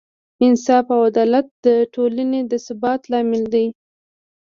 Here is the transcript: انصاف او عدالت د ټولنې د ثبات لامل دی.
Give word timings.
انصاف 0.45 0.85
او 0.95 1.01
عدالت 1.09 1.45
د 1.65 1.67
ټولنې 1.93 2.39
د 2.51 2.53
ثبات 2.65 3.01
لامل 3.11 3.43
دی. 3.53 3.67